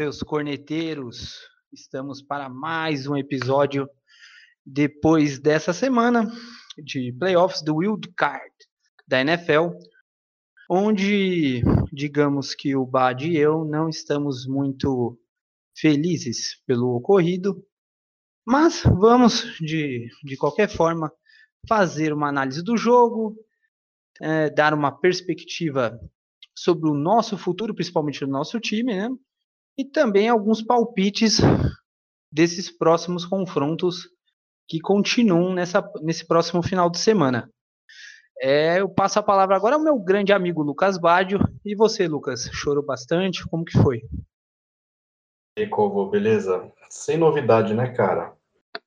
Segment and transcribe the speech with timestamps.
[0.00, 1.46] seus corneteiros.
[1.70, 3.86] Estamos para mais um episódio
[4.64, 6.26] depois dessa semana
[6.82, 8.50] de playoffs do Wild Card
[9.06, 9.72] da NFL,
[10.70, 11.60] onde
[11.92, 15.20] digamos que o Bad e eu não estamos muito
[15.76, 17.62] felizes pelo ocorrido,
[18.42, 21.12] mas vamos de, de qualquer forma
[21.68, 23.36] fazer uma análise do jogo,
[24.18, 26.00] é, dar uma perspectiva
[26.56, 29.14] sobre o nosso futuro, principalmente do nosso time, né?
[29.80, 31.38] E também alguns palpites
[32.30, 34.10] desses próximos confrontos
[34.68, 37.50] que continuam nessa, nesse próximo final de semana.
[38.38, 41.38] É, eu passo a palavra agora ao meu grande amigo Lucas Bádio.
[41.64, 43.48] E você, Lucas, chorou bastante?
[43.48, 44.02] Como que foi?
[45.56, 46.70] E aí, Covo, beleza?
[46.90, 48.36] Sem novidade, né, cara?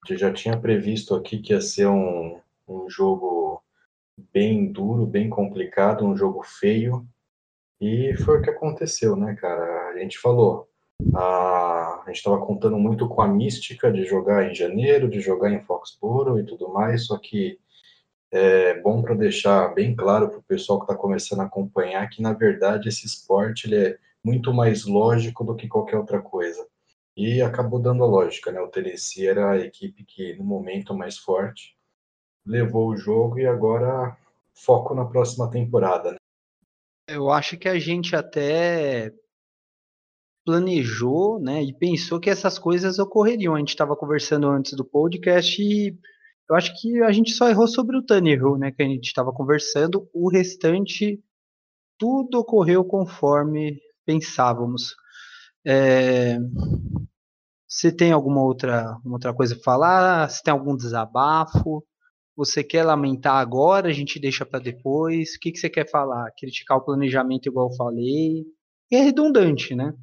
[0.08, 3.64] Eu já tinha previsto aqui que ia ser um, um jogo
[4.32, 7.04] bem duro, bem complicado, um jogo feio.
[7.82, 9.90] E foi o que aconteceu, né, cara?
[9.90, 10.70] A gente falou,
[11.16, 15.62] a, gente estava contando muito com a mística de jogar em janeiro, de jogar em
[15.64, 17.60] Foxborough e tudo mais, só que
[18.32, 22.22] é bom para deixar bem claro para o pessoal que está começando a acompanhar que,
[22.22, 26.66] na verdade, esse esporte ele é muito mais lógico do que qualquer outra coisa.
[27.16, 28.60] E acabou dando a lógica, né?
[28.60, 31.78] O Tennessee era a equipe que, no momento mais forte,
[32.44, 34.18] levou o jogo e agora
[34.56, 36.18] foco na próxima temporada, né?
[37.08, 39.14] Eu acho que a gente até
[40.46, 43.56] planejou, né, e pensou que essas coisas ocorreriam.
[43.56, 45.98] A gente estava conversando antes do podcast e
[46.50, 49.32] eu acho que a gente só errou sobre o Tannehill, né, que a gente estava
[49.32, 50.10] conversando.
[50.14, 51.22] O restante,
[51.98, 54.96] tudo ocorreu conforme pensávamos.
[55.66, 56.38] É...
[57.68, 60.30] Você tem alguma outra, outra coisa para falar?
[60.30, 61.84] Você tem algum desabafo?
[62.36, 63.90] Você quer lamentar agora?
[63.90, 65.36] A gente deixa para depois?
[65.36, 66.32] O que, que você quer falar?
[66.38, 68.46] Criticar o planejamento, igual eu falei?
[68.96, 69.94] é redundante, né?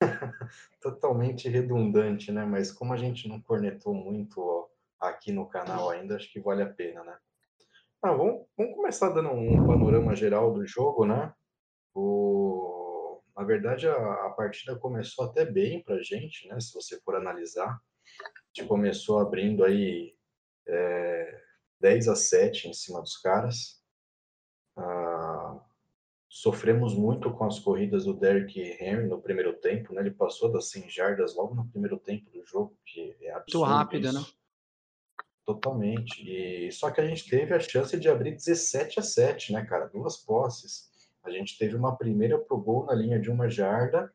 [0.80, 2.44] Totalmente redundante, né?
[2.44, 4.68] Mas como a gente não cornetou muito ó,
[5.00, 7.16] aqui no canal ainda, acho que vale a pena, né?
[8.02, 11.32] Ah, vamos, vamos começar dando um panorama geral do jogo, né?
[11.94, 16.60] O, na verdade, a, a partida começou até bem pra gente, né?
[16.60, 17.70] Se você for analisar.
[17.70, 17.80] A
[18.54, 20.14] gente começou abrindo aí
[20.68, 21.42] é,
[21.80, 23.82] 10 a 7 em cima dos caras.
[24.76, 25.15] Ah,
[26.36, 30.02] sofremos muito com as corridas do Derrick Henry no primeiro tempo, né?
[30.02, 33.64] Ele passou das 100 jardas logo no primeiro tempo do jogo, que é absurdo.
[33.64, 34.22] Muito rápido, né?
[35.46, 36.22] Totalmente.
[36.28, 39.86] E só que a gente teve a chance de abrir 17 a 7, né, cara?
[39.86, 40.90] Duas posses.
[41.24, 44.12] A gente teve uma primeira pro gol na linha de uma jarda.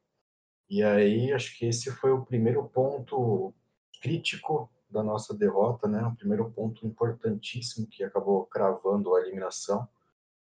[0.70, 3.52] E aí acho que esse foi o primeiro ponto
[4.00, 6.06] crítico da nossa derrota, né?
[6.06, 9.90] O primeiro ponto importantíssimo que acabou cravando a eliminação.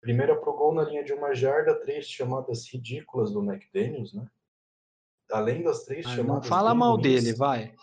[0.04, 4.28] Primeira pro gol na linha de uma jarda, três chamadas ridículas do McDaniels, né?
[5.32, 6.44] Além das três ah, chamadas.
[6.44, 7.74] Não fala mal ruins, dele, vai.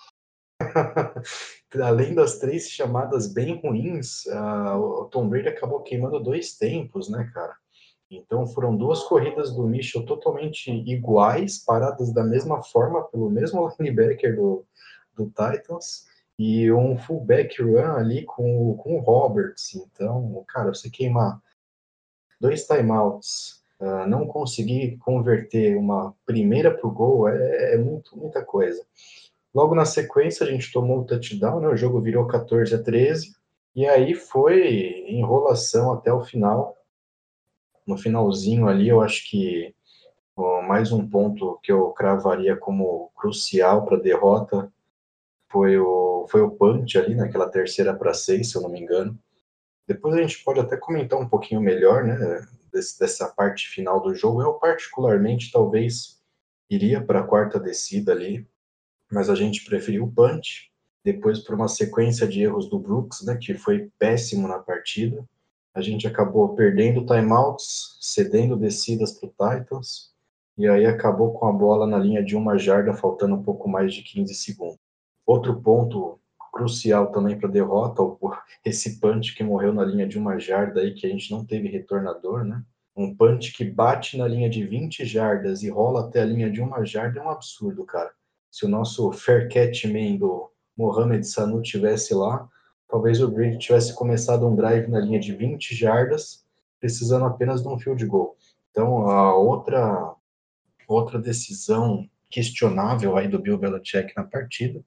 [1.83, 7.31] além das três chamadas bem ruins, uh, o Tom Brady acabou queimando dois tempos, né,
[7.33, 7.57] cara?
[8.11, 14.37] Então foram duas corridas do Mitchell totalmente iguais, paradas da mesma forma pelo mesmo linebacker
[14.37, 14.67] do,
[15.15, 16.05] do Titans
[16.39, 19.75] e um fullback run ali com, com o Roberts.
[19.75, 21.41] Então, cara, você queimar
[22.41, 28.45] dois timeouts, uh, não conseguir converter uma primeira para o gol é, é muito, muita
[28.45, 28.85] coisa.
[29.55, 31.69] Logo na sequência, a gente tomou o touchdown, né?
[31.69, 33.35] o jogo virou 14 a 13,
[33.75, 36.77] e aí foi enrolação até o final.
[37.87, 39.75] No finalzinho ali, eu acho que
[40.37, 44.73] ó, mais um ponto que eu cravaria como crucial para a derrota
[45.51, 49.19] foi o, foi o punch ali, naquela terceira para seis, se eu não me engano.
[49.91, 54.15] Depois a gente pode até comentar um pouquinho melhor, né, desse, dessa parte final do
[54.15, 54.41] jogo.
[54.41, 56.23] Eu, particularmente, talvez
[56.71, 58.47] iria para a quarta descida ali,
[59.11, 60.71] mas a gente preferiu o punch.
[61.05, 65.29] Depois, por uma sequência de erros do Brooks, né, que foi péssimo na partida,
[65.75, 70.15] a gente acabou perdendo timeouts, cedendo descidas para o Titans,
[70.57, 73.93] e aí acabou com a bola na linha de uma jarda, faltando um pouco mais
[73.93, 74.79] de 15 segundos.
[75.27, 76.20] Outro ponto
[76.53, 78.03] crucial também para a derrota,
[78.65, 81.69] esse punch que morreu na linha de uma jarda aí, que a gente não teve
[81.69, 82.63] retornador, né?
[82.97, 86.61] Um punch que bate na linha de 20 jardas e rola até a linha de
[86.61, 88.11] uma jarda é um absurdo, cara.
[88.51, 92.49] Se o nosso fair catch man do Mohamed Sanu tivesse lá,
[92.89, 96.45] talvez o Brady tivesse começado um drive na linha de 20 jardas,
[96.81, 98.37] precisando apenas de um field goal.
[98.71, 100.15] Então, a outra
[100.89, 104.85] outra decisão questionável aí do Bill Belichick na partida.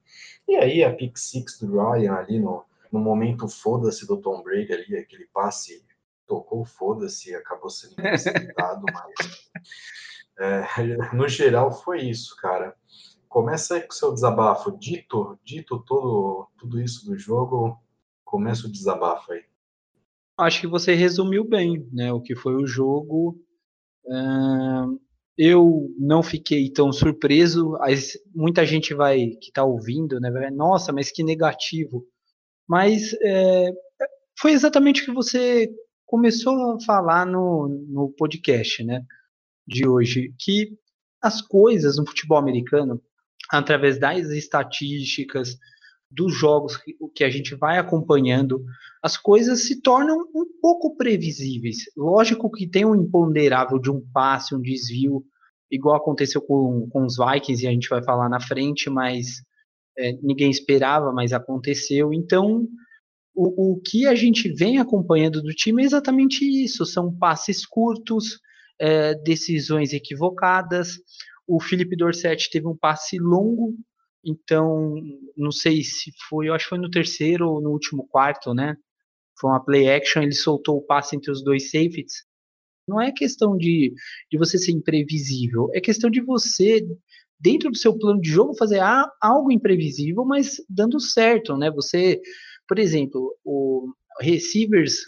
[0.47, 4.73] E aí a pick six do Ryan ali no, no momento foda-se do Tom Brady
[4.73, 5.85] ali, aquele passe
[6.25, 9.49] tocou foda-se, acabou sendo interceptado, mas
[10.39, 10.63] É,
[11.13, 12.75] no geral foi isso, cara.
[13.27, 14.77] Começa aí com o seu desabafo.
[14.77, 17.79] Dito, dito todo, tudo isso do jogo,
[18.23, 19.43] começa o desabafo aí.
[20.37, 22.11] Acho que você resumiu bem, né?
[22.11, 23.39] O que foi o jogo.
[24.05, 24.99] Uh,
[25.37, 27.77] eu não fiquei tão surpreso.
[28.33, 30.29] Muita gente vai que está ouvindo, né?
[30.31, 32.05] Vai, Nossa, mas que negativo.
[32.67, 33.71] Mas é,
[34.39, 35.69] foi exatamente o que você
[36.05, 39.03] começou a falar no, no podcast, né?
[39.67, 40.77] De hoje, que
[41.21, 43.01] as coisas no futebol americano,
[43.49, 45.57] através das estatísticas,
[46.13, 48.63] dos jogos que, que a gente vai acompanhando,
[49.01, 51.77] as coisas se tornam um pouco previsíveis.
[51.97, 55.23] Lógico que tem um imponderável de um passe, um desvio,
[55.71, 59.41] igual aconteceu com, com os Vikings, e a gente vai falar na frente, mas
[59.97, 62.13] é, ninguém esperava, mas aconteceu.
[62.13, 62.67] Então,
[63.35, 68.39] o, o que a gente vem acompanhando do time é exatamente isso: são passes curtos,
[68.79, 70.99] é, decisões equivocadas.
[71.47, 73.75] O Felipe Dorset teve um passe longo
[74.23, 74.95] então,
[75.35, 78.75] não sei se foi, eu acho que foi no terceiro ou no último quarto, né?
[79.39, 82.23] Foi uma play action, ele soltou o passe entre os dois safeties.
[82.87, 83.93] Não é questão de,
[84.31, 86.85] de você ser imprevisível, é questão de você,
[87.39, 88.79] dentro do seu plano de jogo, fazer
[89.21, 91.71] algo imprevisível, mas dando certo, né?
[91.71, 92.21] Você,
[92.67, 94.99] por exemplo, o receivers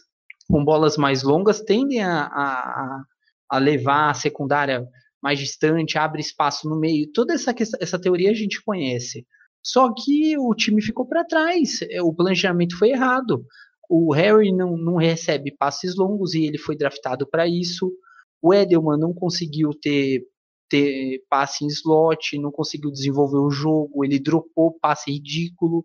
[0.50, 3.04] com bolas mais longas tendem a, a,
[3.50, 4.88] a levar a secundária
[5.26, 7.12] mais distante, abre espaço no meio.
[7.12, 7.52] Toda essa,
[7.82, 9.26] essa teoria a gente conhece.
[9.64, 13.44] Só que o time ficou para trás, é, o planejamento foi errado.
[13.90, 17.92] O Harry não, não recebe passes longos e ele foi draftado para isso.
[18.40, 20.22] O Edelman não conseguiu ter,
[20.70, 25.84] ter passe em slot, não conseguiu desenvolver o jogo, ele dropou passe ridículo.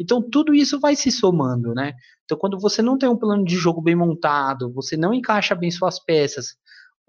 [0.00, 1.92] Então tudo isso vai se somando, né?
[2.24, 5.70] Então quando você não tem um plano de jogo bem montado, você não encaixa bem
[5.70, 6.56] suas peças,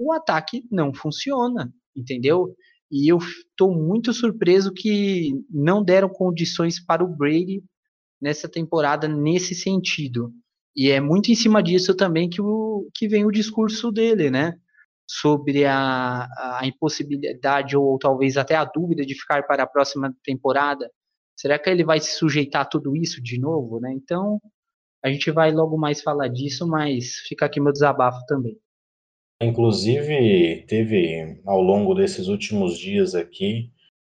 [0.01, 2.55] o ataque não funciona, entendeu?
[2.91, 7.63] E eu estou muito surpreso que não deram condições para o Brady
[8.21, 10.31] nessa temporada nesse sentido.
[10.75, 14.53] E é muito em cima disso também que, o, que vem o discurso dele, né?
[15.07, 16.27] Sobre a,
[16.59, 20.89] a impossibilidade ou talvez até a dúvida de ficar para a próxima temporada.
[21.37, 23.91] Será que ele vai se sujeitar a tudo isso de novo, né?
[23.93, 24.39] Então,
[25.03, 28.57] a gente vai logo mais falar disso, mas fica aqui meu desabafo também.
[29.41, 33.71] Inclusive, teve ao longo desses últimos dias aqui,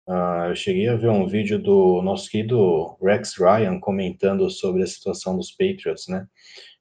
[0.05, 4.87] uh, eu cheguei a ver um vídeo do nosso querido Rex Ryan comentando sobre a
[4.87, 6.27] situação dos Patriots, né?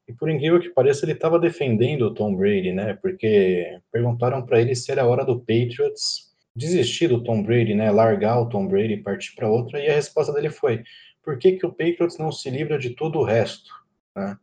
[0.08, 2.94] E por incrível que pareça, ele estava defendendo o Tom Brady, né?
[2.94, 7.92] Porque perguntaram para ele se era hora do Patriots desistir do Tom Brady, né?
[7.92, 9.78] Largar o Tom Brady e partir para outra.
[9.80, 10.82] E a resposta dele foi:
[11.22, 13.70] por que, que o Patriots não se livra de todo o resto?
[14.16, 14.36] Né?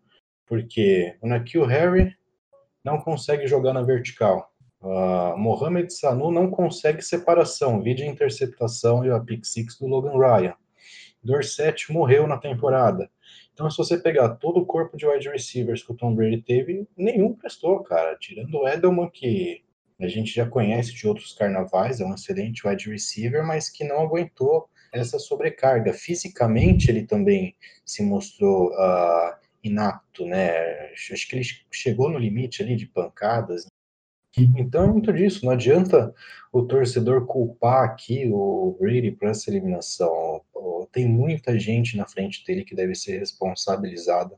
[0.48, 2.18] Porque o Nakil Harry
[2.84, 4.52] não consegue jogar na vertical.
[4.81, 10.54] Uh, Mohamed Sanu não consegue separação, vídeo interceptação e a pick six do Logan Ryan.
[11.22, 13.10] Dorset morreu na temporada.
[13.54, 16.88] Então, se você pegar todo o corpo de wide receivers que o Tom Brady teve,
[16.96, 18.16] nenhum prestou, cara.
[18.18, 19.62] Tirando o Edelman, que
[20.00, 24.00] a gente já conhece de outros carnavais, é um excelente wide receiver, mas que não
[24.00, 25.92] aguentou essa sobrecarga.
[25.92, 27.54] Fisicamente, ele também
[27.86, 30.92] se mostrou uh, inapto, né?
[30.92, 33.66] Acho que ele chegou no limite ali de pancadas.
[34.37, 35.45] Então é muito disso.
[35.45, 36.13] Não adianta
[36.51, 40.42] o torcedor culpar aqui o Brady por essa eliminação.
[40.92, 44.35] Tem muita gente na frente dele que deve ser responsabilizada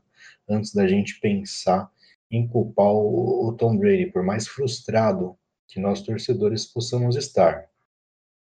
[0.48, 1.90] antes da gente pensar
[2.30, 5.36] em culpar o Tom Brady, por mais frustrado
[5.68, 7.68] que nós torcedores possamos estar.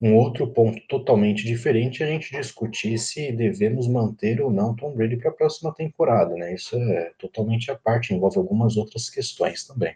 [0.01, 4.93] Um outro ponto totalmente diferente é a gente discutir se devemos manter ou não Tom
[4.93, 6.53] Brady para a próxima temporada, né?
[6.53, 9.95] Isso é totalmente à parte, envolve algumas outras questões também.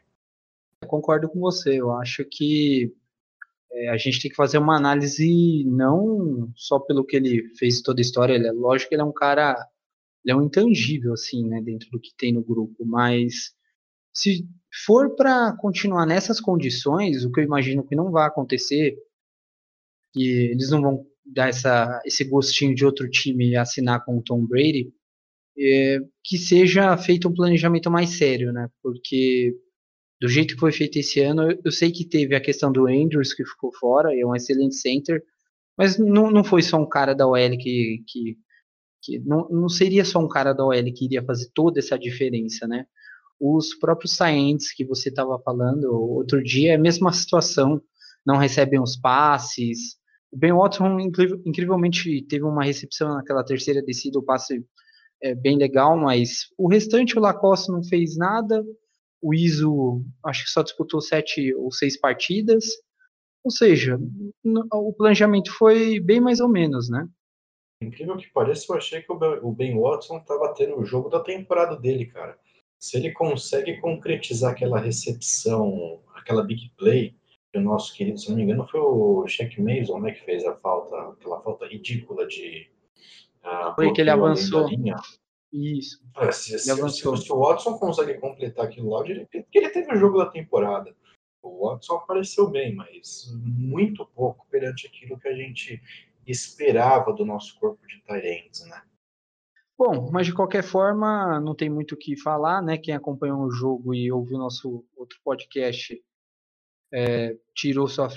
[0.82, 2.94] Eu concordo com você, eu acho que
[3.72, 8.00] é, a gente tem que fazer uma análise não só pelo que ele fez toda
[8.00, 9.68] a história, ele é lógico que ele é um cara,
[10.24, 13.53] ele é um intangível assim, né, dentro do que tem no grupo, mas
[14.13, 14.48] se
[14.86, 18.98] for para continuar nessas condições, o que eu imagino que não vai acontecer,
[20.13, 24.46] que eles não vão dar essa, esse gostinho de outro time assinar com o Tom
[24.46, 24.92] Brady,
[25.58, 28.70] é, que seja feito um planejamento mais sério, né?
[28.82, 29.56] Porque
[30.22, 32.88] do jeito que foi feito esse ano, eu, eu sei que teve a questão do
[32.88, 35.24] Andrews que ficou fora, é um excelente center,
[35.78, 38.38] mas não, não foi só um cara da OL que, que,
[39.01, 42.68] que não, não seria só um cara da OL que iria fazer toda essa diferença,
[42.68, 42.86] né?
[43.39, 47.82] Os próprios Saints que você estava falando outro dia é a mesma situação,
[48.25, 49.99] não recebem os passes,
[50.31, 51.00] o Ben Watson,
[51.45, 54.63] incrivelmente, teve uma recepção naquela terceira descida, o passe
[55.21, 58.63] é bem legal, mas o restante, o Lacoste não fez nada.
[59.21, 62.65] O Iso, acho que só disputou sete ou seis partidas.
[63.43, 64.00] Ou seja,
[64.71, 67.07] o planejamento foi bem mais ou menos, né?
[67.81, 71.75] Incrível que pareça, eu achei que o Ben Watson estava tendo o jogo da temporada
[71.75, 72.38] dele, cara.
[72.77, 77.15] Se ele consegue concretizar aquela recepção, aquela big play,
[77.56, 80.56] o nosso querido, se não me engano, foi o Shaq Mason, né, que fez a
[80.56, 82.70] falta, aquela falta ridícula de.
[83.44, 84.70] Uh, foi que ele avançou.
[85.51, 86.03] Isso.
[86.18, 89.98] É, se, se, se, se, o Watson consegue completar aquilo lá, ele, ele teve o
[89.98, 90.96] jogo da temporada.
[91.41, 95.82] O Watson apareceu bem, mas muito pouco perante aquilo que a gente
[96.27, 98.84] esperava do nosso corpo de Tyrants, né?
[99.75, 102.77] Bom, mas de qualquer forma, não tem muito o que falar, né?
[102.77, 106.00] Quem acompanhou o jogo e ouviu nosso outro podcast
[106.93, 108.13] é, tirou suas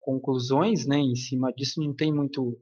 [0.00, 0.98] conclusões, né?
[0.98, 2.58] Em cima disso não tem muito,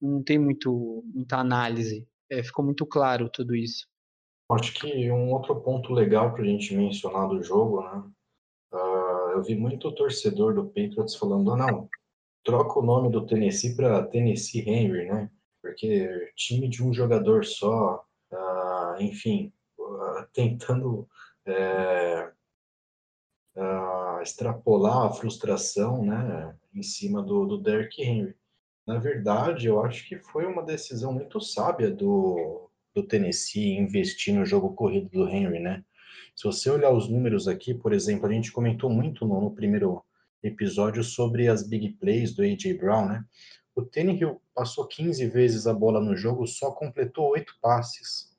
[0.00, 2.06] não tem muito muita análise.
[2.30, 3.88] É, ficou muito claro tudo isso.
[4.50, 8.04] Acho que um outro ponto legal para a gente mencionar do jogo, né?
[8.72, 11.88] Uh, eu vi muito torcedor do Patriots falando, ah, não,
[12.44, 15.30] troca o nome do Tennessee para Tennessee Henry, né?
[15.62, 21.08] Porque time de um jogador só, uh, enfim, uh, tentando
[21.46, 22.32] é,
[24.22, 28.34] extrapolar a frustração, né, em cima do, do Derrick Henry.
[28.86, 34.44] Na verdade, eu acho que foi uma decisão muito sábia do, do Tennessee investir no
[34.44, 35.84] jogo corrido do Henry, né?
[36.34, 40.02] Se você olhar os números aqui, por exemplo, a gente comentou muito no, no primeiro
[40.42, 42.74] episódio sobre as big plays do A.J.
[42.74, 43.24] Brown, né?
[43.74, 48.36] O Tannehill passou 15 vezes a bola no jogo, só completou 8 passes.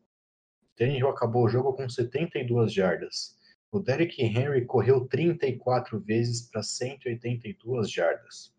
[0.64, 3.38] O Tannehill acabou o jogo com 72 jardas.
[3.72, 8.54] O Derrick Henry correu 34 vezes para 182 jardas.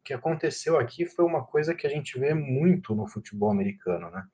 [0.00, 4.10] O que aconteceu aqui foi uma coisa que a gente vê muito no futebol americano,
[4.10, 4.26] né?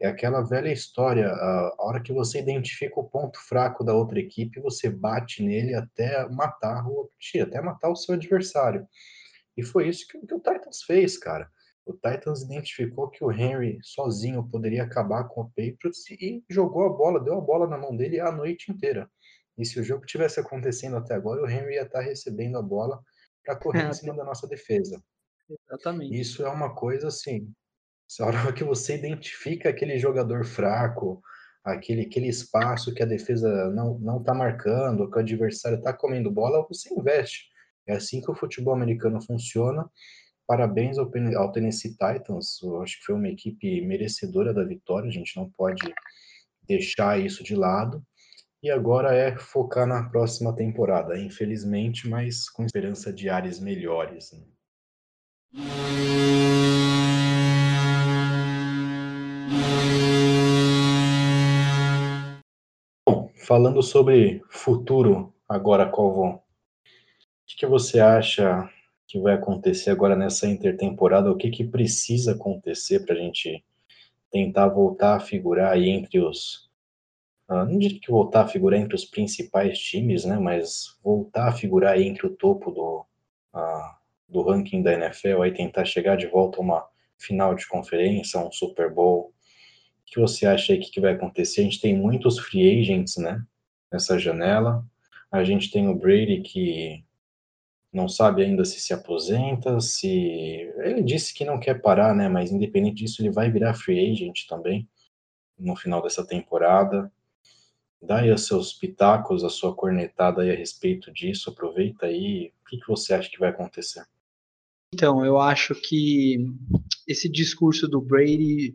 [0.00, 4.60] É aquela velha história, a hora que você identifica o ponto fraco da outra equipe,
[4.60, 7.10] você bate nele até matar o
[7.42, 8.86] até matar o seu adversário.
[9.56, 11.50] E foi isso que, que o Titans fez, cara.
[11.84, 16.90] O Titans identificou que o Henry sozinho poderia acabar com o Patriots e jogou a
[16.90, 19.08] bola, deu a bola na mão dele a noite inteira.
[19.58, 23.02] E se o jogo tivesse acontecendo até agora, o Henry ia estar recebendo a bola
[23.44, 25.02] para correr é, em cima da nossa defesa.
[25.48, 26.20] Exatamente.
[26.20, 27.52] Isso é uma coisa assim,
[28.20, 31.22] a hora que você identifica aquele jogador fraco,
[31.64, 36.30] aquele, aquele espaço que a defesa não não está marcando, que o adversário está comendo
[36.30, 37.46] bola, você investe.
[37.86, 39.88] É assim que o futebol americano funciona.
[40.46, 42.60] Parabéns ao, ao Tennessee Titans.
[42.62, 45.08] Eu acho que foi uma equipe merecedora da vitória.
[45.08, 45.82] A gente não pode
[46.62, 48.02] deixar isso de lado.
[48.62, 54.32] E agora é focar na próxima temporada, infelizmente, mas com esperança de áreas melhores.
[54.32, 54.40] Né?
[63.06, 66.40] Bom, falando sobre futuro agora, Calvon, o
[67.46, 68.68] que, que você acha
[69.06, 71.30] que vai acontecer agora nessa intertemporada?
[71.30, 73.64] O que, que precisa acontecer para a gente
[74.30, 76.65] tentar voltar a figurar aí entre os.
[77.48, 80.38] Uh, não diria que voltar a figurar entre os principais times, né?
[80.38, 83.06] Mas voltar a figurar entre o topo do,
[83.54, 83.94] uh,
[84.28, 86.86] do ranking da NFL, aí tentar chegar de volta a uma
[87.18, 89.32] final de conferência, um Super Bowl
[90.06, 91.60] que você acha aí que, que vai acontecer?
[91.60, 93.42] A gente tem muitos free agents, né,
[93.92, 94.84] nessa janela.
[95.30, 97.04] A gente tem o Brady que
[97.92, 100.08] não sabe ainda se se aposenta, se
[100.78, 104.46] ele disse que não quer parar, né, mas independente disso ele vai virar free agent
[104.48, 104.88] também
[105.58, 107.10] no final dessa temporada.
[108.02, 112.52] Dá aí os seus pitacos, a sua cornetada aí a respeito disso, aproveita aí.
[112.62, 114.04] O que, que você acha que vai acontecer?
[114.94, 116.38] Então, eu acho que
[117.06, 118.74] esse discurso do Brady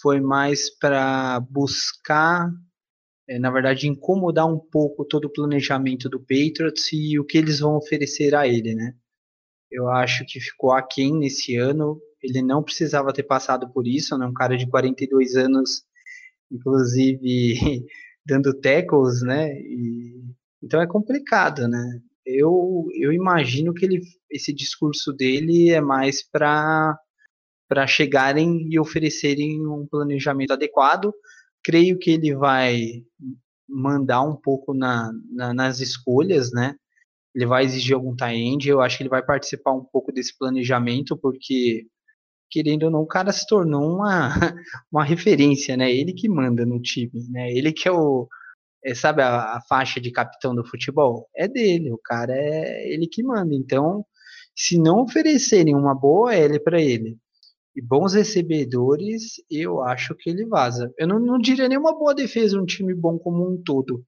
[0.00, 2.50] foi mais para buscar,
[3.28, 7.60] é, na verdade, incomodar um pouco todo o planejamento do Patriots e o que eles
[7.60, 8.94] vão oferecer a ele, né?
[9.70, 12.00] Eu acho que ficou aquém nesse ano.
[12.22, 14.26] Ele não precisava ter passado por isso, né?
[14.26, 15.84] Um cara de 42 anos,
[16.50, 17.86] inclusive
[18.26, 19.52] dando tackles, né?
[19.60, 20.22] E,
[20.62, 22.00] então é complicado, né?
[22.24, 24.00] Eu, eu imagino que ele,
[24.30, 26.98] esse discurso dele é mais para
[27.68, 31.14] para chegarem e oferecerem um planejamento adequado.
[31.62, 33.04] Creio que ele vai
[33.68, 36.74] mandar um pouco na, na, nas escolhas, né?
[37.32, 41.16] Ele vai exigir algum tie-end, eu acho que ele vai participar um pouco desse planejamento,
[41.16, 41.86] porque,
[42.50, 44.30] querendo ou não, o cara se tornou uma,
[44.92, 45.92] uma referência, né?
[45.92, 47.52] Ele que manda no time, né?
[47.52, 48.28] Ele que é o,
[48.84, 51.28] é, sabe a, a, faixa de capitão do futebol?
[51.34, 53.54] É dele, o cara é ele que manda.
[53.54, 54.04] Então,
[54.56, 57.16] se não oferecerem uma boa L para ele,
[57.76, 60.92] e bons recebedores, eu acho que ele vaza.
[60.98, 64.04] Eu não, não diria nem uma boa defesa, um time bom como um todo.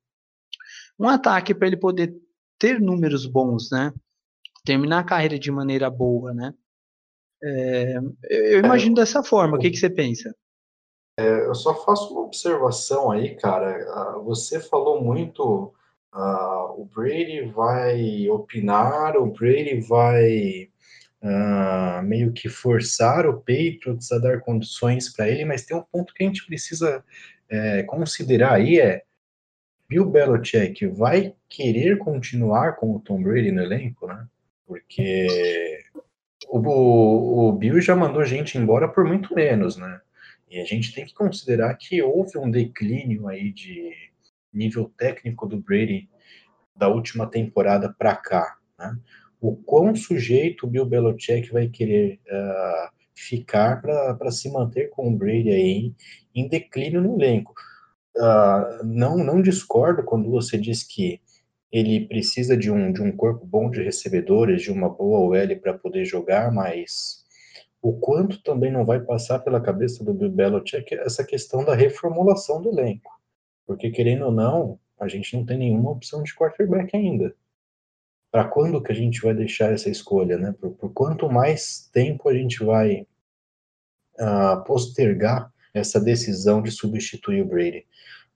[0.98, 2.12] Um ataque para ele poder
[2.58, 3.92] ter números bons, né?
[4.64, 6.54] terminar a carreira de maneira boa, né?
[7.42, 7.98] É,
[8.30, 9.56] eu imagino dessa forma.
[9.56, 10.34] O que, que você pensa?
[11.18, 13.84] É, eu só faço uma observação aí, cara.
[13.90, 15.72] Ah, você falou muito.
[16.14, 20.68] Uh, o Brady vai opinar, o Brady vai
[21.22, 26.12] uh, meio que forçar o Patriots a dar condições para ele, mas tem um ponto
[26.12, 27.02] que a gente precisa
[27.48, 29.04] é, considerar aí é
[29.88, 34.26] Bill Belichick vai querer continuar com o Tom Brady no elenco, né?
[34.66, 35.84] Porque
[36.48, 40.00] o, o Bill já mandou gente embora por muito menos, né?
[40.50, 43.90] E a gente tem que considerar que houve um declínio aí de
[44.52, 46.08] nível técnico do Brady
[46.76, 48.96] da última temporada para cá, né?
[49.40, 55.16] O quão sujeito o Bill Belichick vai querer uh, ficar para se manter com o
[55.16, 55.94] Brady aí
[56.34, 57.52] em, declínio no elenco.
[58.16, 61.20] Uh, não, não discordo quando você diz que
[61.72, 65.72] ele precisa de um, de um corpo bom de recebedores, de uma boa OL para
[65.72, 67.24] poder jogar, mas
[67.80, 72.60] o quanto também não vai passar pela cabeça do Bill Belichick essa questão da reformulação
[72.60, 73.10] do elenco.
[73.66, 77.34] Porque, querendo ou não, a gente não tem nenhuma opção de quarterback ainda.
[78.30, 80.54] Para quando que a gente vai deixar essa escolha, né?
[80.60, 83.06] Por, por quanto mais tempo a gente vai
[84.20, 87.86] uh, postergar essa decisão de substituir o Brady?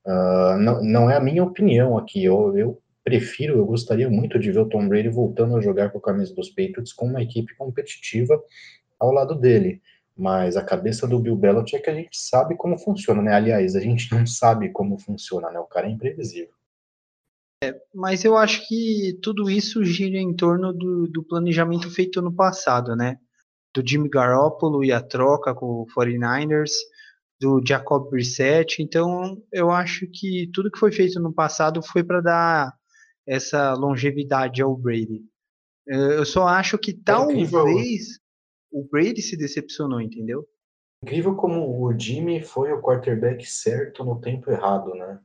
[0.07, 2.25] Uh, não, não é a minha opinião aqui.
[2.25, 5.99] Eu, eu prefiro, eu gostaria muito de ver o Tom Brady voltando a jogar com
[5.99, 8.43] a camisa dos Patriots com uma equipe competitiva
[8.99, 9.81] ao lado dele.
[10.19, 13.33] Mas a cabeça do Bill Belichick é que a gente sabe como funciona, né?
[13.33, 15.61] Aliás, a gente não sabe como funciona, né?
[15.61, 16.51] O cara é imprevisível.
[17.63, 22.35] É, mas eu acho que tudo isso gira em torno do, do planejamento feito no
[22.35, 23.19] passado, né?
[23.73, 26.73] Do Jimmy Garoppolo e a troca com o 49ers,
[27.41, 28.83] do Jacob Brissett.
[28.83, 32.75] Então, eu acho que tudo que foi feito no passado foi para dar
[33.27, 35.25] essa longevidade ao Brady.
[35.87, 38.19] Eu só acho que talvez
[38.73, 40.47] o Brady se decepcionou, entendeu?
[41.03, 45.21] Incrível como o Jimmy foi o quarterback certo no tempo errado, né?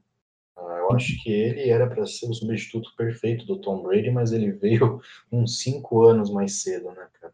[0.55, 4.31] Ah, eu acho que ele era para ser o substituto perfeito do Tom Brady, mas
[4.31, 7.33] ele veio uns cinco anos mais cedo, né, cara?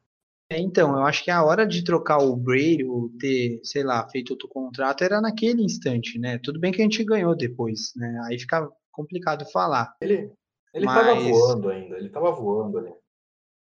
[0.50, 4.08] É, então, eu acho que a hora de trocar o Brady, ou ter, sei lá,
[4.10, 6.40] feito outro contrato, era naquele instante, né?
[6.42, 8.18] Tudo bem que a gente ganhou depois, né?
[8.24, 9.94] Aí fica complicado falar.
[10.02, 10.32] Ele,
[10.78, 10.96] ele mas...
[10.96, 12.94] tava voando ainda, ele tava voando ali.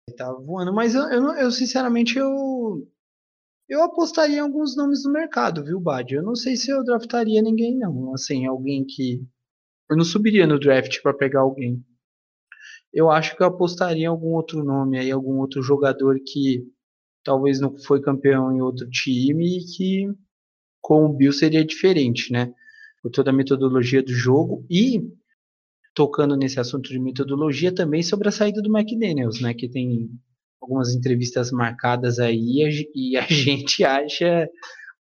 [0.09, 2.87] Ele tava voando, mas eu, eu, eu, sinceramente eu
[3.69, 6.15] eu apostaria em alguns nomes no mercado, viu, Bad?
[6.15, 9.27] Eu não sei se eu draftaria ninguém não, assim, alguém que
[9.91, 11.85] eu não subiria no draft para pegar alguém.
[12.93, 16.65] Eu acho que eu apostaria em algum outro nome aí, algum outro jogador que
[17.25, 20.15] talvez não foi campeão em outro time e que
[20.81, 22.55] com o Bill seria diferente, né?
[23.03, 25.03] Por toda a metodologia do jogo e
[25.97, 29.55] tocando nesse assunto de metodologia também sobre a saída do McDaniels, né?
[29.55, 30.11] Que tem
[30.61, 34.47] algumas entrevistas marcadas aí e a gente acha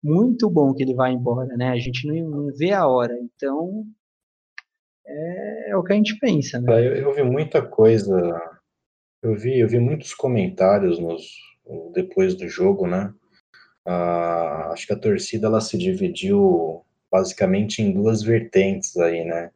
[0.01, 1.71] muito bom que ele vai embora, né?
[1.71, 3.13] A gente não, vê a hora.
[3.19, 3.85] Então
[5.05, 6.71] é, é, o que a gente pensa, né?
[6.87, 8.15] Eu, eu vi muita coisa.
[9.21, 11.25] Eu vi, eu vi muitos comentários nos,
[11.93, 13.13] depois do jogo, né?
[13.85, 19.51] Ah, acho que a torcida ela se dividiu basicamente em duas vertentes aí, né?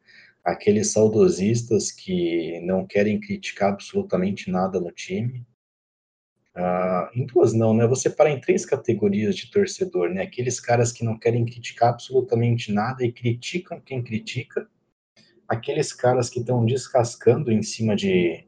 [0.52, 5.46] Aqueles saudosistas que não querem criticar absolutamente nada no time.
[6.56, 7.88] Uh, em duas não, né?
[7.88, 10.24] Você para em três categorias de torcedor, né?
[10.24, 14.68] Aqueles caras que não querem criticar absolutamente nada e criticam quem critica.
[15.48, 18.46] Aqueles caras que estão descascando em cima de,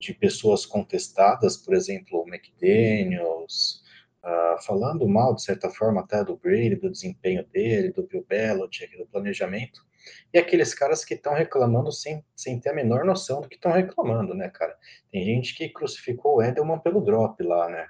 [0.00, 3.82] de pessoas contestadas, por exemplo, o McDaniels,
[4.24, 8.96] uh, falando mal, de certa forma, até do Brady, do desempenho dele, do Bill Belichick,
[8.96, 9.84] do planejamento
[10.32, 13.72] e aqueles caras que estão reclamando sem, sem ter a menor noção do que estão
[13.72, 14.76] reclamando, né, cara?
[15.10, 17.86] Tem gente que crucificou o Edelman pelo drop lá, né?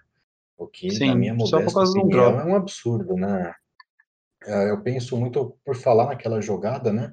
[0.57, 3.55] O que, Sim, na minha modesta opinião, é um absurdo, né?
[4.47, 7.13] É, eu penso muito por falar naquela jogada, né?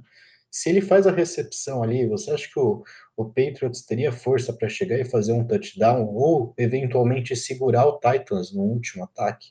[0.51, 2.83] Se ele faz a recepção ali, você acha que o,
[3.15, 8.53] o Patriots teria força para chegar e fazer um touchdown ou eventualmente segurar o Titans
[8.53, 9.47] no último ataque?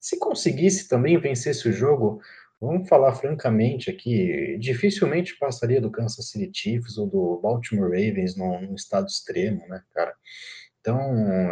[0.00, 2.22] Se conseguisse também vencesse o jogo,
[2.60, 8.60] Vamos falar francamente aqui, dificilmente passaria do Kansas City Chiefs ou do Baltimore Ravens num,
[8.60, 10.14] num estado extremo, né, cara?
[10.80, 10.98] Então,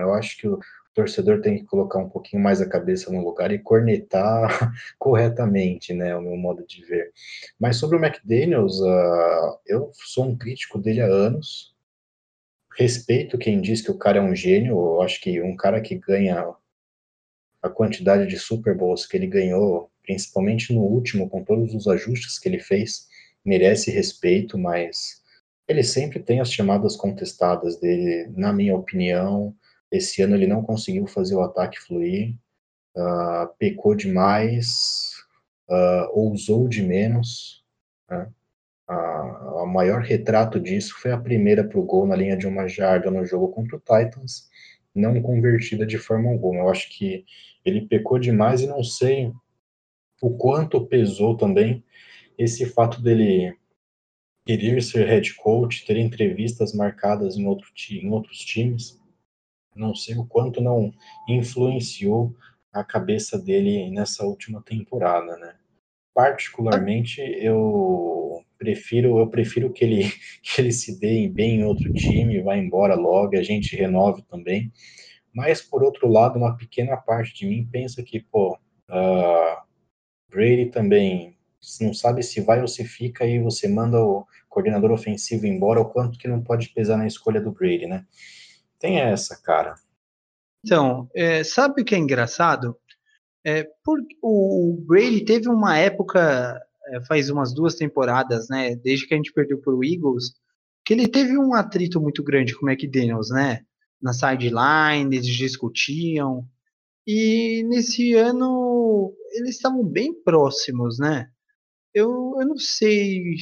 [0.00, 0.58] eu acho que o
[0.92, 4.48] torcedor tem que colocar um pouquinho mais a cabeça no lugar e cornetar
[4.98, 7.10] corretamente, né, o meu modo de ver.
[7.58, 11.74] Mas sobre o McDaniels, uh, eu sou um crítico dele há anos,
[12.76, 15.94] respeito quem diz que o cara é um gênio, eu acho que um cara que
[15.94, 16.54] ganha
[17.62, 22.38] a quantidade de Super Bowls que ele ganhou principalmente no último, com todos os ajustes
[22.38, 23.06] que ele fez,
[23.44, 25.22] merece respeito, mas
[25.68, 29.54] ele sempre tem as chamadas contestadas dele, na minha opinião.
[29.92, 32.34] Esse ano ele não conseguiu fazer o ataque fluir,
[32.96, 35.12] uh, pecou demais,
[35.68, 37.62] uh, ousou de menos.
[38.08, 38.30] Né?
[38.88, 42.66] A, a, maior retrato disso foi a primeira para o gol na linha de uma
[42.66, 44.48] jarda no jogo contra o Titans,
[44.94, 46.60] não convertida de forma alguma.
[46.60, 47.26] Eu acho que
[47.62, 49.30] ele pecou demais e não sei
[50.20, 51.84] o quanto pesou também
[52.36, 53.56] esse fato dele
[54.46, 58.98] querer ser head coach, ter entrevistas marcadas em, outro, em outros times,
[59.74, 60.92] não sei o quanto não
[61.28, 62.34] influenciou
[62.72, 65.56] a cabeça dele nessa última temporada, né?
[66.14, 70.02] Particularmente, eu prefiro eu prefiro que ele
[70.42, 74.72] que ele se dê bem em outro time, vá embora logo, a gente renove também.
[75.32, 78.54] Mas por outro lado, uma pequena parte de mim pensa que, pô,
[78.88, 79.67] uh,
[80.30, 81.36] Brady também
[81.80, 85.88] não sabe se vai ou se fica e você manda o coordenador ofensivo embora, o
[85.88, 88.06] quanto que não pode pesar na escolha do Brady, né?
[88.78, 89.74] Tem essa, cara.
[90.64, 92.76] Então, é, sabe o que é engraçado?
[93.44, 98.76] É, por, o Brady teve uma época, é, faz umas duas temporadas, né?
[98.76, 100.34] Desde que a gente perdeu para o Eagles,
[100.84, 103.64] que ele teve um atrito muito grande com o McDaniels, né?
[104.00, 106.46] Na sideline, eles discutiam.
[107.10, 111.26] E nesse ano eles estavam bem próximos, né?
[111.94, 113.34] Eu, eu não sei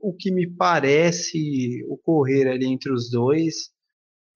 [0.00, 3.72] o que me parece ocorrer ali entre os dois.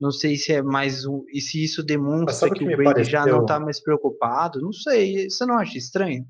[0.00, 1.24] Não sei se é mais um.
[1.32, 3.12] E se isso demonstra que, que, o Brady pareceu...
[3.12, 4.60] já não está mais preocupado.
[4.60, 5.30] Não sei.
[5.30, 6.26] Você não acha estranho?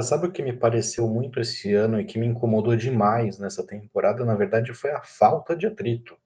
[0.00, 4.24] Sabe o que me pareceu muito esse ano e que me incomodou demais nessa temporada?
[4.24, 6.18] Na verdade, foi a falta de atrito.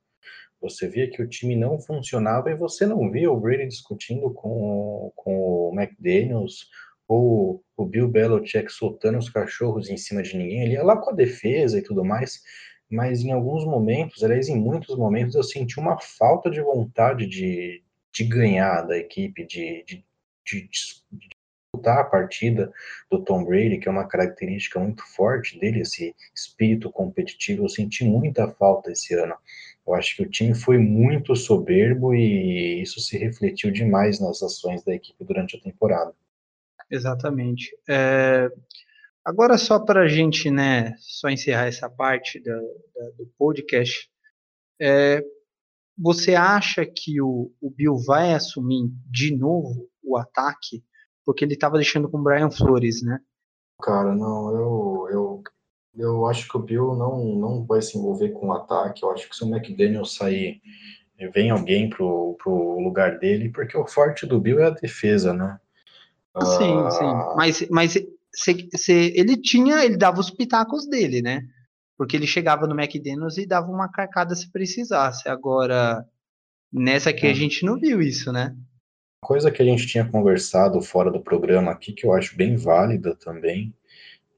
[0.61, 5.12] Você via que o time não funcionava e você não via o Brady discutindo com,
[5.16, 6.68] com o McDaniels
[7.09, 11.11] ou o Bill Belichick soltando os cachorros em cima de ninguém, ele ia lá com
[11.11, 12.40] a defesa e tudo mais,
[12.88, 17.83] mas em alguns momentos, aliás, em muitos momentos, eu senti uma falta de vontade de,
[18.12, 20.05] de ganhar da equipe, de, de,
[20.44, 20.68] de,
[21.81, 22.73] de disputar a partida
[23.11, 27.64] do Tom Brady, que é uma característica muito forte dele, esse espírito competitivo.
[27.64, 29.35] Eu senti muita falta esse ano.
[29.87, 34.85] Eu acho que o time foi muito soberbo e isso se refletiu demais nas ações
[34.85, 36.14] da equipe durante a temporada.
[36.90, 37.77] Exatamente.
[37.88, 38.49] É,
[39.25, 44.11] agora, só para a gente né, só encerrar essa parte da, da, do podcast,
[44.81, 45.25] é,
[45.97, 50.83] você acha que o, o Bill vai assumir de novo o ataque?
[51.24, 53.20] Porque ele estava deixando com o Brian Flores, né?
[53.83, 55.42] Cara, não, eu, eu,
[55.96, 59.02] eu acho que o Bill não, não vai se envolver com o ataque.
[59.02, 60.61] Eu acho que se o McDaniel sair,
[61.33, 65.59] vem alguém pro, pro lugar dele, porque o forte do Bill é a defesa, né?
[66.38, 67.04] Sim, sim.
[67.04, 67.35] Ah.
[67.37, 67.92] Mas, mas
[68.33, 71.42] se, se, ele tinha, ele dava os pitacos dele, né?
[71.96, 75.28] Porque ele chegava no McDonald's e dava uma carcada se precisasse.
[75.28, 76.04] Agora,
[76.72, 77.35] nessa aqui a é.
[77.35, 78.56] gente não viu isso, né?
[79.22, 83.14] Coisa que a gente tinha conversado fora do programa aqui, que eu acho bem válida
[83.14, 83.74] também,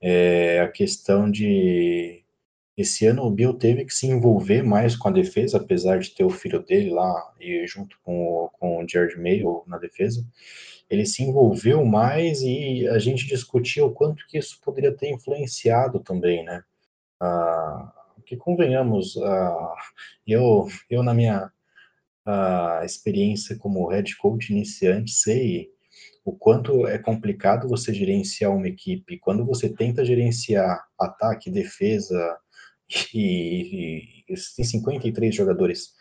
[0.01, 2.25] é a questão de.
[2.77, 6.25] Esse ano o Bill teve que se envolver mais com a defesa, apesar de ter
[6.25, 10.25] o filho dele lá e junto com o, com o Jared Mayo na defesa
[10.92, 15.99] ele se envolveu mais e a gente discutia o quanto que isso poderia ter influenciado
[16.01, 16.62] também, né?
[17.18, 17.90] Ah,
[18.27, 19.75] que convenhamos, ah,
[20.27, 21.51] eu, eu na minha
[22.27, 25.71] ah, experiência como head coach iniciante sei
[26.25, 29.19] o quanto é complicado você gerenciar uma equipe.
[29.19, 32.39] Quando você tenta gerenciar ataque, defesa
[33.15, 35.95] e, e, e tem 53 jogadores,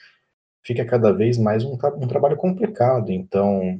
[0.63, 3.11] fica cada vez mais um, um trabalho complicado.
[3.11, 3.79] Então,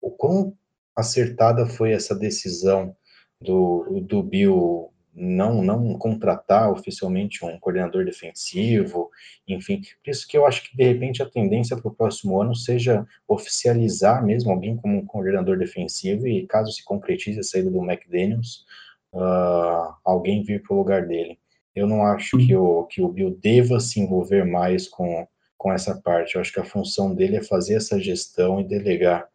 [0.00, 0.54] o quão
[0.94, 2.94] acertada foi essa decisão
[3.40, 9.10] do, do Bill não não contratar oficialmente um coordenador defensivo,
[9.46, 12.54] enfim, por isso que eu acho que de repente a tendência para o próximo ano
[12.54, 17.82] seja oficializar mesmo alguém como um coordenador defensivo e caso se concretize a saída do
[17.82, 18.64] McDaniels,
[19.12, 21.38] uh, alguém vir para o lugar dele.
[21.74, 25.26] Eu não acho que o, que o Bill deva se envolver mais com,
[25.56, 26.34] com essa parte.
[26.34, 29.28] Eu acho que a função dele é fazer essa gestão e delegar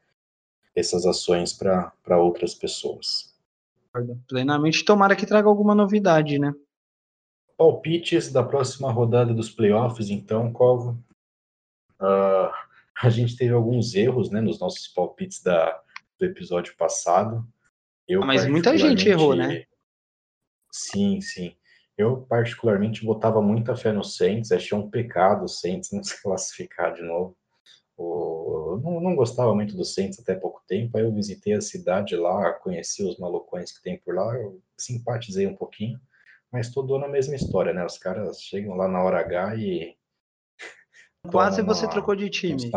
[0.76, 3.33] essas ações para outras pessoas.
[4.27, 6.53] Plenamente, tomara que traga alguma novidade, né?
[7.56, 11.03] Palpites da próxima rodada dos playoffs, então, Covo.
[11.99, 12.51] Uh,
[13.01, 15.79] a gente teve alguns erros né, nos nossos palpites da,
[16.19, 17.47] do episódio passado.
[18.08, 19.65] Eu, ah, mas muita gente errou, né?
[20.71, 21.56] Sim, sim.
[21.97, 26.93] Eu, particularmente, botava muita fé no Saints, achei um pecado o Saints não se classificar
[26.93, 27.38] de novo.
[27.95, 28.42] O,
[28.78, 32.54] não, não, gostava muito do Saints até pouco tempo, aí eu visitei a cidade lá,
[32.54, 36.00] conheci os malucões que tem por lá, eu simpatizei um pouquinho,
[36.52, 37.86] mas todo ano a mesma história, né?
[37.86, 39.98] Os caras chegam lá na hora H e.
[41.32, 42.54] Quase você trocou de time.
[42.68, 42.70] Um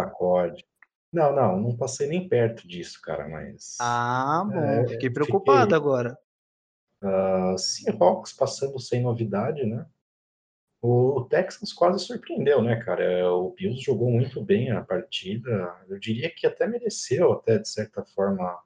[1.13, 3.77] Não, não, não passei nem perto disso, cara, mas.
[3.81, 6.19] Ah, bom, é, fiquei preocupado fiquei, agora.
[7.03, 9.87] Uh, Seahawks passando sem novidade, né?
[10.89, 13.29] O Texans quase surpreendeu, né, cara?
[13.33, 15.75] O Bills jogou muito bem a partida.
[15.89, 18.57] Eu diria que até mereceu, até de certa forma,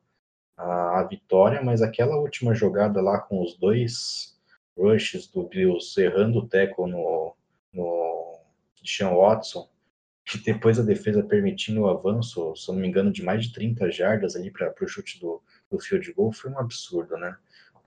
[0.55, 4.39] a, a vitória, mas aquela última jogada lá com os dois
[4.77, 7.35] rushes do Bills errando o tackle no,
[7.73, 8.39] no
[8.85, 9.67] Sean Watson,
[10.35, 13.91] e depois a defesa permitindo o avanço, se não me engano, de mais de 30
[13.91, 17.35] jardas ali para o chute do, do field goal, foi um absurdo, né?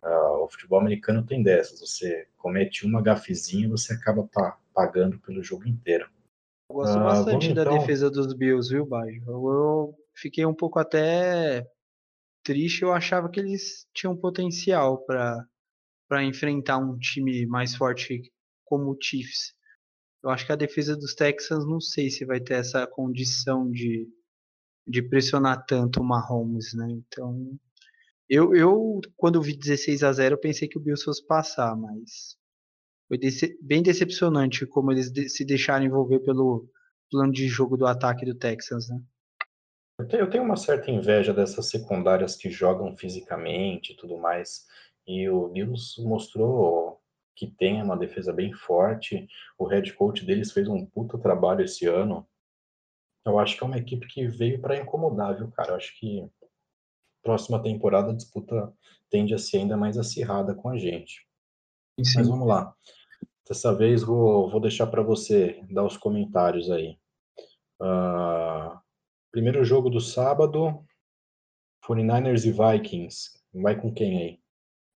[0.03, 1.79] Uh, o futebol americano tem dessas.
[1.79, 6.09] Você comete uma gafezinha, você acaba pa pagando pelo jogo inteiro.
[6.69, 7.77] Eu gosto uh, bastante da então...
[7.77, 9.23] defesa dos Bills, viu, Baio?
[9.27, 11.65] Eu, fiquei um pouco até
[12.43, 12.81] triste.
[12.81, 18.31] Eu achava que eles tinham potencial para enfrentar um time mais forte
[18.65, 19.53] como o Chiefs.
[20.23, 24.07] Eu acho que a defesa dos Texans não sei se vai ter essa condição de,
[24.87, 26.87] de pressionar tanto o Mahomes, né?
[26.89, 27.57] Então,
[28.29, 32.37] eu, eu, quando vi 16 a 0 eu pensei que o Bills fosse passar, mas
[33.07, 36.69] foi dece bem decepcionante como eles de se deixaram envolver pelo
[37.11, 38.99] plano de jogo do ataque do Texans, né?
[39.99, 44.65] Eu tenho, eu tenho uma certa inveja dessas secundárias que jogam fisicamente e tudo mais.
[45.05, 46.99] E o Bills mostrou
[47.35, 49.27] que tem uma defesa bem forte.
[49.57, 52.27] O head coach deles fez um puta trabalho esse ano.
[53.25, 55.71] Eu acho que é uma equipe que veio para incomodar, viu, cara?
[55.71, 56.27] Eu acho que
[57.23, 58.71] próxima temporada a disputa
[59.09, 61.25] tende a ser ainda mais acirrada com a gente.
[62.03, 62.19] Sim.
[62.19, 62.73] Mas vamos lá.
[63.47, 66.97] Dessa vez vou, vou deixar para você dar os comentários aí.
[67.81, 68.77] Uh,
[69.31, 70.83] primeiro jogo do sábado,
[71.87, 73.31] 49ers e Vikings.
[73.53, 74.39] Vai com quem aí?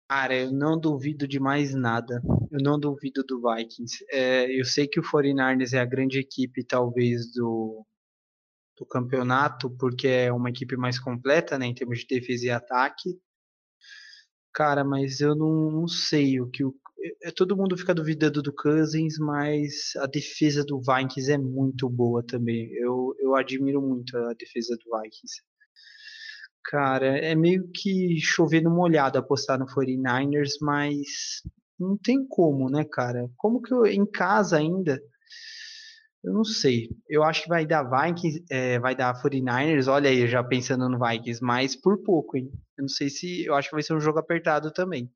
[0.10, 2.22] Cara, eu não duvido de mais nada.
[2.50, 4.06] Eu não duvido do Vikings.
[4.10, 7.86] É, eu sei que o 49ers é a grande equipe, talvez, do,
[8.78, 13.20] do campeonato, porque é uma equipe mais completa, né, em termos de defesa e ataque.
[14.54, 16.74] Cara, mas eu não, não sei o que o
[17.24, 22.24] é, todo mundo fica duvidando do Cousins, mas a defesa do Vikings é muito boa
[22.26, 22.72] também.
[22.74, 25.42] Eu, eu admiro muito a defesa do Vikings.
[26.66, 31.42] Cara, é meio que chover no molhado apostar no 49ers, mas
[31.80, 33.30] não tem como, né, cara?
[33.38, 35.00] Como que eu, em casa ainda,
[36.28, 36.90] eu não sei.
[37.08, 39.88] Eu acho que vai dar Vikings, é, vai dar 49ers.
[39.88, 42.52] Olha aí, já pensando no Vikings, mas por pouco, hein?
[42.78, 43.46] Eu não sei se.
[43.46, 45.10] Eu acho que vai ser um jogo apertado também.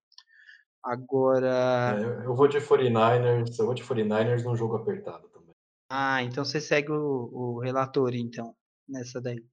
[0.82, 1.98] Agora.
[2.00, 3.60] É, eu vou de 49ers.
[3.60, 5.54] Eu vou de 49ers num jogo apertado também.
[5.90, 8.56] Ah, então você segue o, o relator, então,
[8.88, 9.44] nessa daí.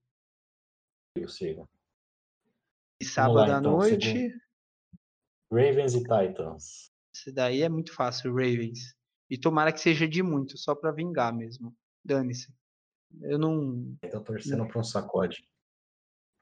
[1.17, 1.69] Eu sigo.
[3.01, 4.13] E sábado lá, à então, noite.
[4.13, 4.41] Segundo...
[5.51, 6.93] Ravens e Titans.
[7.13, 8.97] Esse daí é muito fácil, Ravens.
[9.31, 11.75] E tomara que seja de muito, só para vingar mesmo.
[12.05, 12.53] Dane-se.
[13.23, 13.97] Eu não.
[14.11, 15.47] Tô torcendo para um sacode.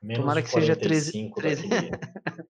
[0.02, 1.32] Menos tomara que seja 13.
[1.34, 1.68] 13...
[1.68, 1.90] Daquele...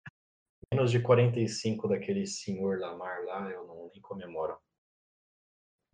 [0.73, 4.57] Menos de 45 daquele senhor Lamar lá, eu não nem comemoro.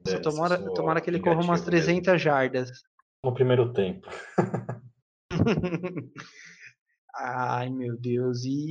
[0.08, 2.18] Só tomara, tomara que ele corra umas 300 mesmo.
[2.18, 2.72] jardas.
[3.24, 4.08] No primeiro tempo.
[7.16, 8.44] Ai, meu Deus.
[8.46, 8.68] E.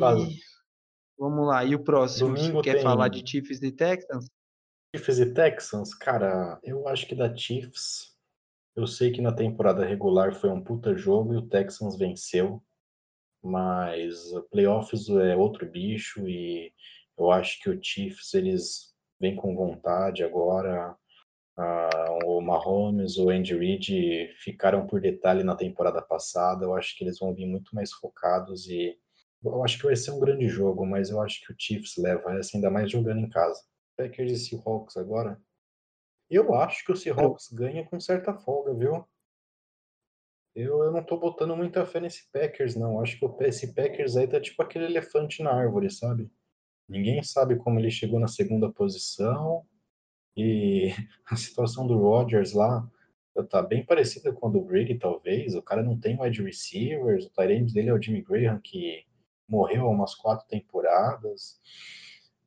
[1.16, 1.64] Vamos lá.
[1.64, 2.34] E o próximo?
[2.34, 2.82] Domingo Quer tem...
[2.82, 4.28] falar de Chiefs e Texans?
[4.92, 8.12] Chiefs e Texans, cara, eu acho que da Chiefs.
[8.74, 12.60] Eu sei que na temporada regular foi um puta jogo e o Texans venceu,
[13.42, 16.72] mas playoffs é outro bicho e
[17.16, 20.96] eu acho que o Chiefs eles vêm com vontade agora.
[21.56, 26.64] Uh, o Mahomes, o Andy Reid ficaram por detalhe na temporada passada.
[26.64, 28.98] Eu acho que eles vão vir muito mais focados e
[29.44, 32.36] eu acho que vai ser um grande jogo, mas eu acho que o Chiefs leva
[32.38, 33.69] essa ainda mais jogando em casa.
[34.00, 35.38] Packers e Seahawks agora.
[36.30, 39.04] Eu acho que o Seahawks ganha com certa folga, viu?
[40.54, 43.00] Eu, eu não tô botando muita fé nesse Packers, não.
[43.00, 46.30] Acho que esse Packers aí tá tipo aquele elefante na árvore, sabe?
[46.88, 49.66] Ninguém sabe como ele chegou na segunda posição.
[50.34, 50.88] E
[51.26, 52.88] a situação do Rodgers lá
[53.50, 55.54] tá bem parecida com a do Brady, talvez.
[55.54, 59.04] O cara não tem wide receivers, o tight dele é o Jimmy Graham, que
[59.46, 61.60] morreu há umas quatro temporadas.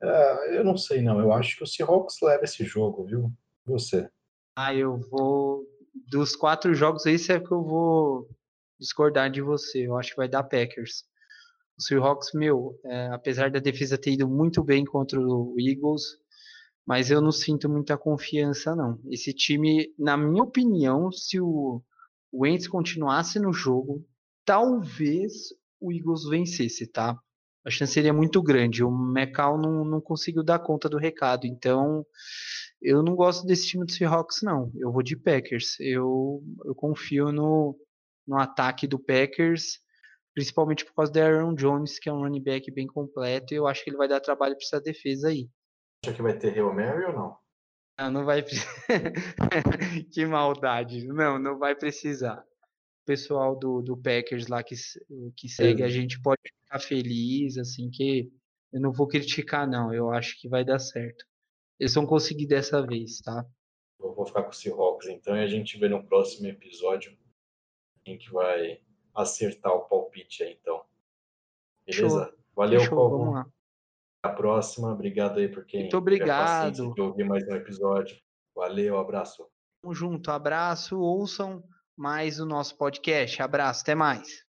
[0.04, 1.20] Uh, eu não sei, não.
[1.20, 3.32] Eu acho que o Seahawks leva esse jogo, viu?
[3.66, 4.10] Você.
[4.56, 5.66] Ah, eu vou.
[6.10, 8.28] Dos quatro jogos, esse é que eu vou
[8.80, 9.88] discordar de você.
[9.88, 11.06] Eu acho que vai dar Packers.
[11.78, 16.04] O Seahawks, meu, é, apesar da defesa ter ido muito bem contra o Eagles,
[16.86, 19.00] mas eu não sinto muita confiança, não.
[19.10, 21.82] Esse time, na minha opinião, se o
[22.34, 24.06] Wentz continuasse no jogo,
[24.44, 27.18] talvez o Eagles vencesse, tá?
[27.66, 28.84] A chance seria muito grande.
[28.84, 31.48] O Mecal não, não conseguiu dar conta do recado.
[31.48, 32.06] Então,
[32.82, 34.72] eu não gosto desse time do Seahawks, não.
[34.76, 35.80] Eu vou de Packers.
[35.80, 37.78] Eu, eu confio no,
[38.28, 39.80] no ataque do Packers,
[40.34, 43.68] principalmente por causa do Aaron Jones, que é um running back bem completo, e eu
[43.68, 45.50] acho que ele vai dar trabalho para essa defesa aí.
[46.06, 47.38] Acha que vai ter Hail Mary ou não?
[47.98, 48.44] Não, não vai
[50.12, 51.08] Que maldade.
[51.08, 52.40] Não, não vai precisar.
[52.40, 54.76] O pessoal do, do Packers lá que,
[55.36, 56.42] que segue a gente pode
[56.74, 58.32] ficar feliz, assim, que
[58.72, 59.94] eu não vou criticar, não.
[59.94, 61.26] Eu acho que vai dar certo.
[61.80, 63.46] Eles vão conseguir dessa vez, tá?
[64.00, 67.16] Eu vou ficar com o Seahawks, então, e a gente vê no próximo episódio
[68.04, 68.82] quem que vai
[69.14, 70.84] acertar o palpite aí, então.
[71.86, 72.26] Beleza?
[72.26, 72.44] Show.
[72.56, 73.42] Valeu, Fechou, Vamos lá.
[73.42, 74.92] Até a próxima.
[74.92, 76.94] Obrigado aí por quem Muito obrigado.
[76.94, 78.18] de ouvir mais um episódio.
[78.56, 79.48] Valeu, abraço.
[79.82, 81.00] Tamo junto, abraço.
[81.00, 81.64] Ouçam
[81.96, 83.42] mais o nosso podcast.
[83.42, 84.42] Abraço, até mais.